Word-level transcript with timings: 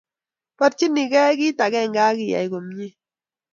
Porchinkey 0.57 1.31
kit 1.39 1.57
akenge 1.65 2.01
akiay 2.09 2.47
komnye. 2.51 2.87